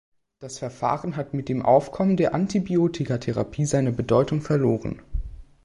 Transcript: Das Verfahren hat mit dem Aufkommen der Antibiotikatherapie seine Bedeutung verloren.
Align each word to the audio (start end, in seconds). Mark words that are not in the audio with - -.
Das 0.39 0.57
Verfahren 0.57 1.15
hat 1.15 1.35
mit 1.35 1.47
dem 1.47 1.61
Aufkommen 1.61 2.17
der 2.17 2.33
Antibiotikatherapie 2.33 3.67
seine 3.67 3.91
Bedeutung 3.91 4.41
verloren. 4.41 4.99